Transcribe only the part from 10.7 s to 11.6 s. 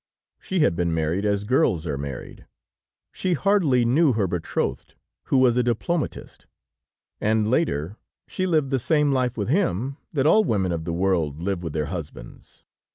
of the world